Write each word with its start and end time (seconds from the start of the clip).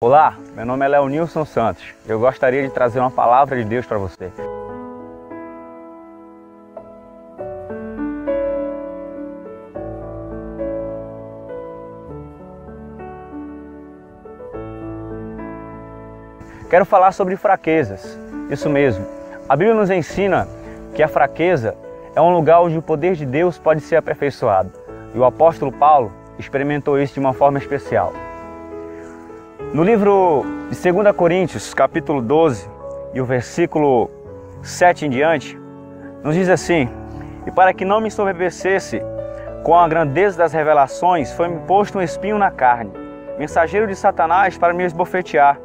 Olá, 0.00 0.38
meu 0.54 0.64
nome 0.64 0.84
é 0.84 0.88
Leonilson 0.88 1.44
Santos. 1.44 1.84
Eu 2.06 2.20
gostaria 2.20 2.62
de 2.62 2.72
trazer 2.72 3.00
uma 3.00 3.10
palavra 3.10 3.60
de 3.60 3.64
Deus 3.64 3.84
para 3.84 3.98
você. 3.98 4.30
Quero 16.70 16.84
falar 16.84 17.10
sobre 17.10 17.34
fraquezas. 17.34 18.16
Isso 18.48 18.70
mesmo. 18.70 19.04
A 19.48 19.56
Bíblia 19.56 19.74
nos 19.74 19.90
ensina 19.90 20.46
que 20.94 21.02
a 21.02 21.08
fraqueza 21.08 21.74
é 22.14 22.20
um 22.20 22.32
lugar 22.32 22.60
onde 22.60 22.78
o 22.78 22.82
poder 22.82 23.16
de 23.16 23.26
Deus 23.26 23.58
pode 23.58 23.80
ser 23.80 23.96
aperfeiçoado. 23.96 24.70
E 25.12 25.18
o 25.18 25.24
apóstolo 25.24 25.72
Paulo 25.72 26.12
experimentou 26.38 27.00
isso 27.00 27.14
de 27.14 27.18
uma 27.18 27.32
forma 27.32 27.58
especial. 27.58 28.12
No 29.78 29.84
livro 29.84 30.44
de 30.72 30.92
2 30.92 31.14
Coríntios, 31.14 31.72
capítulo 31.72 32.20
12, 32.20 32.68
e 33.14 33.20
o 33.20 33.24
versículo 33.24 34.10
7 34.60 35.06
em 35.06 35.08
diante, 35.08 35.56
nos 36.20 36.34
diz 36.34 36.48
assim: 36.48 36.88
E 37.46 37.52
para 37.52 37.72
que 37.72 37.84
não 37.84 38.00
me 38.00 38.10
sobrevivesse 38.10 39.00
com 39.62 39.78
a 39.78 39.86
grandeza 39.86 40.36
das 40.36 40.52
revelações, 40.52 41.32
foi-me 41.32 41.60
posto 41.60 41.96
um 41.96 42.02
espinho 42.02 42.36
na 42.38 42.50
carne, 42.50 42.90
mensageiro 43.38 43.86
de 43.86 43.94
Satanás 43.94 44.58
para 44.58 44.74
me 44.74 44.82
esbofetear, 44.82 45.60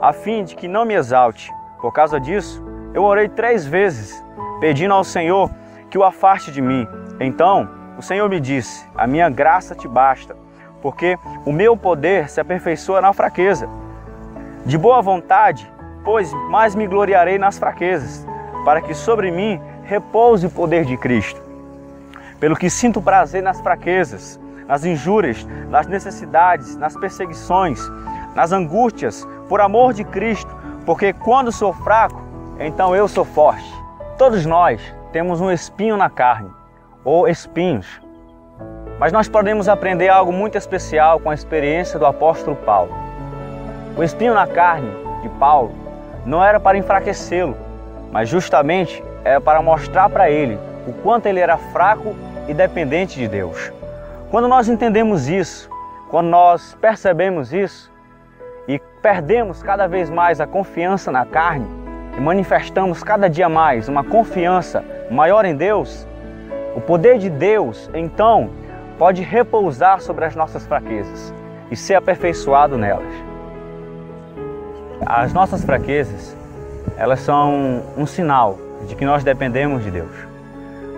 a 0.00 0.12
fim 0.12 0.42
de 0.42 0.56
que 0.56 0.66
não 0.66 0.84
me 0.84 0.94
exalte. 0.94 1.48
Por 1.80 1.92
causa 1.92 2.18
disso, 2.18 2.60
eu 2.92 3.04
orei 3.04 3.28
três 3.28 3.64
vezes, 3.64 4.24
pedindo 4.58 4.92
ao 4.92 5.04
Senhor 5.04 5.48
que 5.88 5.96
o 5.96 6.02
afaste 6.02 6.50
de 6.50 6.60
mim. 6.60 6.84
Então, 7.20 7.68
o 7.96 8.02
Senhor 8.02 8.28
me 8.28 8.40
disse: 8.40 8.84
A 8.96 9.06
minha 9.06 9.30
graça 9.30 9.72
te 9.72 9.86
basta, 9.86 10.34
porque 10.82 11.18
o 11.46 11.52
meu 11.52 11.76
poder 11.76 12.28
se 12.28 12.40
aperfeiçoa 12.40 13.00
na 13.00 13.12
fraqueza. 13.12 13.68
De 14.66 14.76
boa 14.76 15.00
vontade, 15.00 15.70
pois 16.04 16.32
mais 16.50 16.74
me 16.74 16.86
gloriarei 16.86 17.38
nas 17.38 17.58
fraquezas, 17.58 18.26
para 18.64 18.82
que 18.82 18.92
sobre 18.92 19.30
mim 19.30 19.60
repouse 19.84 20.46
o 20.46 20.50
poder 20.50 20.84
de 20.84 20.96
Cristo. 20.96 21.40
Pelo 22.40 22.56
que 22.56 22.68
sinto 22.68 23.00
prazer 23.00 23.42
nas 23.42 23.60
fraquezas, 23.60 24.38
nas 24.66 24.84
injúrias, 24.84 25.46
nas 25.70 25.86
necessidades, 25.86 26.76
nas 26.76 26.96
perseguições, 26.96 27.80
nas 28.34 28.50
angústias, 28.52 29.26
por 29.48 29.60
amor 29.60 29.92
de 29.92 30.02
Cristo, 30.02 30.50
porque 30.84 31.12
quando 31.12 31.52
sou 31.52 31.72
fraco, 31.72 32.20
então 32.58 32.96
eu 32.96 33.06
sou 33.06 33.24
forte. 33.24 33.72
Todos 34.18 34.44
nós 34.44 34.80
temos 35.12 35.40
um 35.40 35.50
espinho 35.50 35.96
na 35.96 36.10
carne, 36.10 36.50
ou 37.04 37.28
espinhos. 37.28 38.01
Mas 38.98 39.12
nós 39.12 39.28
podemos 39.28 39.68
aprender 39.68 40.08
algo 40.08 40.32
muito 40.32 40.56
especial 40.56 41.18
com 41.18 41.30
a 41.30 41.34
experiência 41.34 41.98
do 41.98 42.06
apóstolo 42.06 42.56
Paulo. 42.56 42.92
O 43.96 44.02
espinho 44.02 44.34
na 44.34 44.46
carne 44.46 44.90
de 45.22 45.28
Paulo 45.28 45.72
não 46.24 46.42
era 46.42 46.60
para 46.60 46.78
enfraquecê-lo, 46.78 47.56
mas 48.10 48.28
justamente 48.28 49.02
era 49.24 49.40
para 49.40 49.60
mostrar 49.60 50.08
para 50.08 50.30
ele 50.30 50.58
o 50.86 50.92
quanto 50.92 51.26
ele 51.26 51.40
era 51.40 51.56
fraco 51.56 52.14
e 52.48 52.54
dependente 52.54 53.18
de 53.18 53.28
Deus. 53.28 53.72
Quando 54.30 54.48
nós 54.48 54.68
entendemos 54.68 55.28
isso, 55.28 55.68
quando 56.10 56.28
nós 56.28 56.76
percebemos 56.80 57.52
isso 57.52 57.92
e 58.66 58.78
perdemos 59.00 59.62
cada 59.62 59.86
vez 59.86 60.08
mais 60.08 60.40
a 60.40 60.46
confiança 60.46 61.10
na 61.10 61.24
carne 61.24 61.66
e 62.16 62.20
manifestamos 62.20 63.02
cada 63.02 63.28
dia 63.28 63.48
mais 63.48 63.88
uma 63.88 64.04
confiança 64.04 64.84
maior 65.10 65.44
em 65.44 65.54
Deus, 65.54 66.06
o 66.74 66.80
poder 66.80 67.18
de 67.18 67.28
Deus 67.28 67.90
então 67.94 68.50
pode 69.02 69.20
repousar 69.20 70.00
sobre 70.00 70.24
as 70.24 70.36
nossas 70.36 70.64
fraquezas 70.64 71.34
e 71.72 71.74
ser 71.74 71.96
aperfeiçoado 71.96 72.78
nelas. 72.78 73.12
As 75.04 75.32
nossas 75.32 75.64
fraquezas, 75.64 76.36
elas 76.96 77.18
são 77.18 77.82
um 77.96 78.06
sinal 78.06 78.56
de 78.86 78.94
que 78.94 79.04
nós 79.04 79.24
dependemos 79.24 79.82
de 79.82 79.90
Deus. 79.90 80.12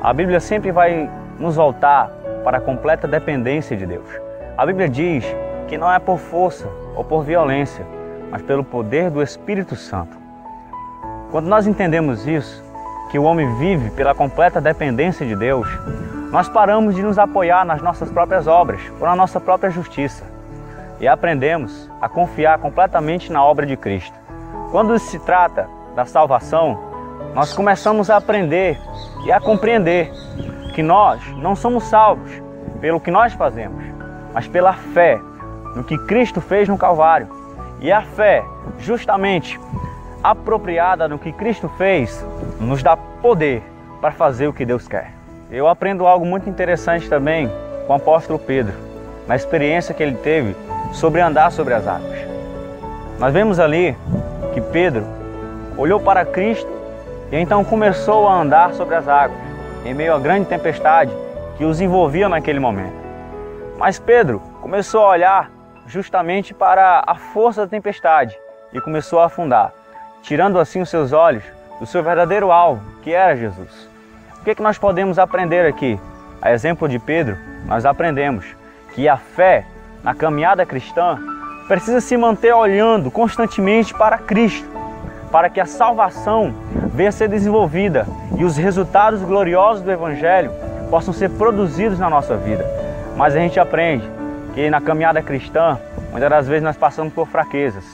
A 0.00 0.14
Bíblia 0.14 0.40
sempre 0.40 0.72
vai 0.72 1.10
nos 1.38 1.56
voltar 1.56 2.08
para 2.42 2.56
a 2.56 2.60
completa 2.62 3.06
dependência 3.06 3.76
de 3.76 3.84
Deus. 3.84 4.08
A 4.56 4.64
Bíblia 4.64 4.88
diz 4.88 5.26
que 5.68 5.76
não 5.76 5.92
é 5.92 5.98
por 5.98 6.16
força 6.16 6.66
ou 6.96 7.04
por 7.04 7.22
violência, 7.22 7.84
mas 8.30 8.40
pelo 8.40 8.64
poder 8.64 9.10
do 9.10 9.22
Espírito 9.22 9.76
Santo. 9.76 10.16
Quando 11.30 11.48
nós 11.48 11.66
entendemos 11.66 12.26
isso, 12.26 12.64
que 13.10 13.18
o 13.18 13.24
homem 13.24 13.58
vive 13.58 13.90
pela 13.90 14.14
completa 14.14 14.58
dependência 14.58 15.26
de 15.26 15.36
Deus, 15.36 15.68
nós 16.30 16.48
paramos 16.48 16.94
de 16.94 17.02
nos 17.02 17.18
apoiar 17.18 17.64
nas 17.64 17.82
nossas 17.82 18.10
próprias 18.10 18.46
obras 18.46 18.80
ou 19.00 19.06
na 19.06 19.16
nossa 19.16 19.40
própria 19.40 19.70
justiça 19.70 20.24
e 21.00 21.08
aprendemos 21.08 21.90
a 22.00 22.08
confiar 22.08 22.58
completamente 22.58 23.32
na 23.32 23.44
obra 23.44 23.66
de 23.66 23.76
Cristo. 23.76 24.16
Quando 24.70 24.96
se 24.98 25.18
trata 25.18 25.68
da 25.96 26.04
salvação, 26.04 26.78
nós 27.34 27.52
começamos 27.52 28.10
a 28.10 28.16
aprender 28.16 28.78
e 29.24 29.32
a 29.32 29.40
compreender 29.40 30.12
que 30.74 30.82
nós 30.82 31.20
não 31.36 31.56
somos 31.56 31.84
salvos 31.84 32.30
pelo 32.80 33.00
que 33.00 33.10
nós 33.10 33.32
fazemos, 33.32 33.82
mas 34.32 34.46
pela 34.46 34.72
fé 34.72 35.20
no 35.74 35.82
que 35.82 35.98
Cristo 35.98 36.40
fez 36.40 36.68
no 36.68 36.78
Calvário. 36.78 37.28
E 37.80 37.90
a 37.90 38.02
fé, 38.02 38.44
justamente 38.78 39.58
apropriada 40.22 41.08
no 41.08 41.18
que 41.18 41.32
Cristo 41.32 41.68
fez, 41.76 42.24
nos 42.60 42.82
dá 42.82 42.96
poder 42.96 43.62
para 44.00 44.12
fazer 44.12 44.46
o 44.48 44.52
que 44.52 44.66
Deus 44.66 44.86
quer. 44.86 45.19
Eu 45.52 45.66
aprendo 45.66 46.06
algo 46.06 46.24
muito 46.24 46.48
interessante 46.48 47.08
também 47.08 47.50
com 47.84 47.92
o 47.92 47.96
apóstolo 47.96 48.38
Pedro, 48.38 48.72
na 49.26 49.34
experiência 49.34 49.92
que 49.92 50.00
ele 50.00 50.14
teve 50.14 50.54
sobre 50.92 51.20
andar 51.20 51.50
sobre 51.50 51.74
as 51.74 51.88
águas. 51.88 52.20
Nós 53.18 53.32
vemos 53.32 53.58
ali 53.58 53.96
que 54.54 54.60
Pedro 54.60 55.04
olhou 55.76 55.98
para 55.98 56.24
Cristo 56.24 56.70
e 57.32 57.36
então 57.36 57.64
começou 57.64 58.28
a 58.28 58.40
andar 58.40 58.74
sobre 58.74 58.94
as 58.94 59.08
águas, 59.08 59.40
em 59.84 59.92
meio 59.92 60.14
à 60.14 60.20
grande 60.20 60.46
tempestade 60.46 61.12
que 61.58 61.64
os 61.64 61.80
envolvia 61.80 62.28
naquele 62.28 62.60
momento. 62.60 62.94
Mas 63.76 63.98
Pedro 63.98 64.38
começou 64.60 65.04
a 65.04 65.08
olhar 65.08 65.50
justamente 65.84 66.54
para 66.54 67.02
a 67.04 67.16
força 67.16 67.62
da 67.62 67.66
tempestade 67.66 68.38
e 68.72 68.80
começou 68.80 69.18
a 69.18 69.26
afundar, 69.26 69.72
tirando 70.22 70.60
assim 70.60 70.80
os 70.80 70.88
seus 70.88 71.12
olhos 71.12 71.42
do 71.80 71.86
seu 71.86 72.04
verdadeiro 72.04 72.52
alvo, 72.52 72.80
que 73.02 73.12
era 73.12 73.34
Jesus. 73.34 73.89
O 74.40 74.42
que, 74.42 74.52
é 74.52 74.54
que 74.54 74.62
nós 74.62 74.78
podemos 74.78 75.18
aprender 75.18 75.66
aqui? 75.66 76.00
A 76.40 76.50
exemplo 76.50 76.88
de 76.88 76.98
Pedro, 76.98 77.36
nós 77.66 77.84
aprendemos 77.84 78.46
que 78.94 79.06
a 79.06 79.18
fé 79.18 79.66
na 80.02 80.14
caminhada 80.14 80.64
cristã 80.64 81.18
precisa 81.68 82.00
se 82.00 82.16
manter 82.16 82.54
olhando 82.54 83.10
constantemente 83.10 83.92
para 83.92 84.16
Cristo, 84.16 84.66
para 85.30 85.50
que 85.50 85.60
a 85.60 85.66
salvação 85.66 86.54
venha 86.94 87.10
a 87.10 87.12
ser 87.12 87.28
desenvolvida 87.28 88.06
e 88.38 88.42
os 88.42 88.56
resultados 88.56 89.20
gloriosos 89.20 89.82
do 89.82 89.92
Evangelho 89.92 90.50
possam 90.88 91.12
ser 91.12 91.28
produzidos 91.28 91.98
na 91.98 92.08
nossa 92.08 92.34
vida. 92.34 92.64
Mas 93.18 93.36
a 93.36 93.38
gente 93.38 93.60
aprende 93.60 94.08
que 94.54 94.70
na 94.70 94.80
caminhada 94.80 95.20
cristã, 95.20 95.78
muitas 96.10 96.30
das 96.30 96.48
vezes 96.48 96.62
nós 96.62 96.78
passamos 96.78 97.12
por 97.12 97.28
fraquezas. 97.28 97.84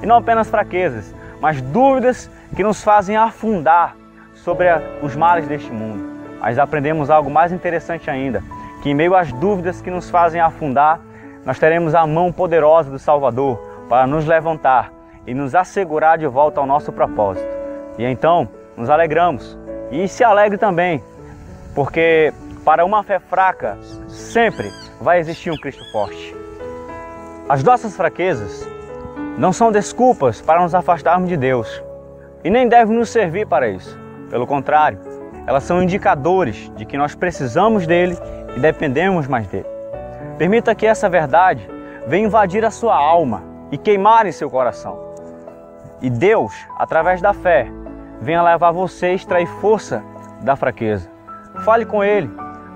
E 0.00 0.06
não 0.06 0.18
apenas 0.18 0.48
fraquezas, 0.48 1.12
mas 1.40 1.60
dúvidas 1.60 2.30
que 2.54 2.62
nos 2.62 2.80
fazem 2.84 3.16
afundar 3.16 3.96
sobre 4.46 4.68
os 5.02 5.16
males 5.16 5.48
deste 5.48 5.72
mundo. 5.72 6.08
Mas 6.40 6.56
aprendemos 6.56 7.10
algo 7.10 7.28
mais 7.28 7.50
interessante 7.50 8.08
ainda, 8.08 8.44
que 8.80 8.88
em 8.88 8.94
meio 8.94 9.16
às 9.16 9.32
dúvidas 9.32 9.82
que 9.82 9.90
nos 9.90 10.08
fazem 10.08 10.40
afundar, 10.40 11.00
nós 11.44 11.58
teremos 11.58 11.96
a 11.96 12.06
mão 12.06 12.30
poderosa 12.30 12.88
do 12.88 12.98
Salvador 12.98 13.58
para 13.88 14.06
nos 14.06 14.24
levantar 14.24 14.92
e 15.26 15.34
nos 15.34 15.56
assegurar 15.56 16.16
de 16.16 16.28
volta 16.28 16.60
ao 16.60 16.66
nosso 16.66 16.92
propósito. 16.92 17.48
E 17.98 18.04
então 18.04 18.48
nos 18.76 18.88
alegramos 18.88 19.58
e 19.90 20.06
se 20.06 20.22
alegre 20.22 20.56
também, 20.56 21.02
porque 21.74 22.32
para 22.64 22.84
uma 22.84 23.02
fé 23.02 23.18
fraca 23.18 23.76
sempre 24.06 24.70
vai 25.00 25.18
existir 25.18 25.50
um 25.50 25.56
Cristo 25.56 25.82
forte. 25.90 26.36
As 27.48 27.64
nossas 27.64 27.96
fraquezas 27.96 28.64
não 29.36 29.52
são 29.52 29.72
desculpas 29.72 30.40
para 30.40 30.62
nos 30.62 30.72
afastarmos 30.72 31.28
de 31.28 31.36
Deus 31.36 31.82
e 32.44 32.50
nem 32.50 32.68
devem 32.68 32.96
nos 32.96 33.08
servir 33.08 33.44
para 33.48 33.68
isso. 33.68 34.05
Pelo 34.30 34.46
contrário, 34.46 34.98
elas 35.46 35.62
são 35.62 35.82
indicadores 35.82 36.72
de 36.76 36.84
que 36.84 36.96
nós 36.96 37.14
precisamos 37.14 37.86
dele 37.86 38.18
e 38.56 38.60
dependemos 38.60 39.28
mais 39.28 39.46
dele. 39.46 39.66
Permita 40.36 40.74
que 40.74 40.86
essa 40.86 41.08
verdade 41.08 41.68
venha 42.06 42.26
invadir 42.26 42.64
a 42.64 42.70
sua 42.70 42.96
alma 42.96 43.42
e 43.70 43.78
queimar 43.78 44.26
em 44.26 44.32
seu 44.32 44.50
coração. 44.50 44.98
E 46.02 46.10
Deus, 46.10 46.52
através 46.76 47.22
da 47.22 47.32
fé, 47.32 47.68
venha 48.20 48.42
levar 48.42 48.72
você 48.72 49.06
a 49.06 49.14
extrair 49.14 49.46
força 49.46 50.02
da 50.42 50.56
fraqueza. 50.56 51.08
Fale 51.64 51.86
com 51.86 52.02
Ele, 52.02 52.30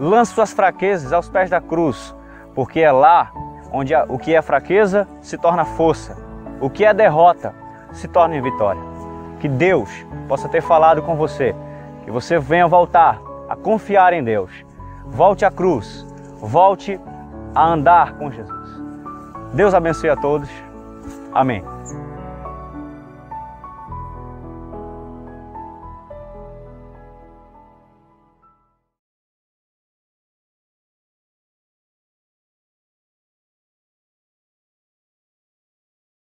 lance 0.00 0.32
suas 0.32 0.52
fraquezas 0.52 1.12
aos 1.12 1.28
pés 1.28 1.48
da 1.48 1.60
cruz, 1.60 2.14
porque 2.54 2.80
é 2.80 2.90
lá 2.90 3.32
onde 3.72 3.94
o 4.08 4.18
que 4.18 4.34
é 4.34 4.42
fraqueza 4.42 5.08
se 5.20 5.38
torna 5.38 5.64
força, 5.64 6.16
o 6.60 6.68
que 6.68 6.84
é 6.84 6.92
derrota 6.92 7.54
se 7.92 8.08
torna 8.08 8.40
vitória 8.40 8.95
que 9.40 9.48
Deus 9.48 9.90
possa 10.28 10.48
ter 10.48 10.60
falado 10.60 11.02
com 11.02 11.16
você, 11.16 11.54
que 12.04 12.10
você 12.10 12.38
venha 12.38 12.66
voltar 12.66 13.20
a 13.48 13.56
confiar 13.56 14.12
em 14.12 14.22
Deus. 14.24 14.50
Volte 15.06 15.44
à 15.44 15.50
cruz, 15.50 16.06
volte 16.40 17.00
a 17.54 17.66
andar 17.66 18.14
com 18.14 18.30
Jesus. 18.30 18.82
Deus 19.52 19.74
abençoe 19.74 20.10
a 20.10 20.16
todos. 20.16 20.48
Amém. 21.32 21.75